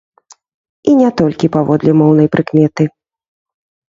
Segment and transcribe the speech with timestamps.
[0.91, 2.83] І не толькі паводле моўнай прыкметы.